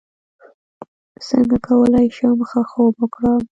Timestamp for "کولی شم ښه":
1.67-2.61